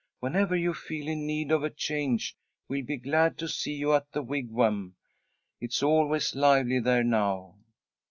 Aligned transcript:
Whenever 0.19 0.55
you 0.55 0.73
feel 0.73 1.07
in 1.07 1.27
need 1.27 1.51
of 1.51 1.63
a 1.63 1.69
change 1.69 2.35
we'll 2.67 2.83
be 2.83 2.97
glad 2.97 3.37
to 3.37 3.47
see 3.47 3.73
you 3.75 3.93
at 3.93 4.11
the 4.11 4.23
Wigwam. 4.23 4.95
It's 5.59 5.83
always 5.83 6.33
lively 6.33 6.79
there, 6.79 7.03
now." 7.03 7.59